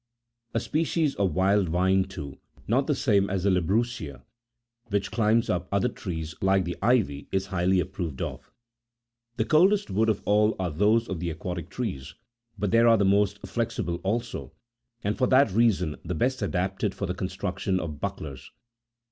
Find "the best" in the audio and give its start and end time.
16.03-16.41